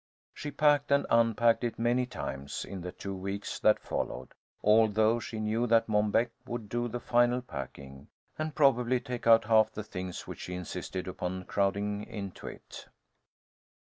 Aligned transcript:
She 0.33 0.49
packed 0.49 0.89
and 0.89 1.05
unpacked 1.11 1.63
it 1.63 1.77
many 1.77 2.07
times 2.07 2.65
in 2.65 2.81
the 2.81 2.91
two 2.91 3.13
weeks 3.15 3.59
that 3.59 3.79
followed, 3.79 4.33
although 4.63 5.19
she 5.19 5.39
knew 5.39 5.67
that 5.67 5.87
Mom 5.87 6.09
Beck 6.09 6.31
would 6.47 6.69
do 6.69 6.87
the 6.87 6.99
final 6.99 7.39
packing, 7.39 8.07
and 8.35 8.55
probably 8.55 8.99
take 8.99 9.27
out 9.27 9.43
half 9.43 9.71
the 9.71 9.83
things 9.83 10.25
which 10.25 10.39
she 10.39 10.55
insisted 10.55 11.07
upon 11.07 11.45
crowding 11.45 12.03
into 12.05 12.47
it. 12.47 12.87